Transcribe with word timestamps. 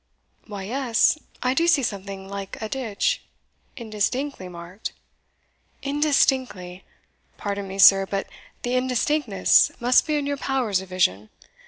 "Why, 0.47 0.63
yes; 0.63 1.19
I 1.43 1.53
do 1.53 1.67
see 1.67 1.83
something 1.83 2.27
like 2.27 2.59
a 2.59 2.67
ditch, 2.67 3.21
indistinctly 3.77 4.49
marked." 4.49 4.93
"Indistinctly! 5.83 6.83
pardon 7.37 7.67
me, 7.67 7.77
sir, 7.77 8.07
but 8.07 8.25
the 8.63 8.73
indistinctness 8.73 9.71
must 9.79 10.07
be 10.07 10.15
in 10.15 10.25
your 10.25 10.37
powers 10.37 10.81
of 10.81 10.89
vision. 10.89 11.29